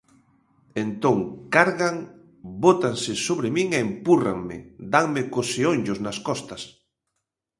[0.83, 1.17] Entón
[1.55, 1.95] cargan,
[2.63, 4.57] bótanse sobre min e empúrranme,
[4.93, 6.61] danme cos xeonllos nas costas.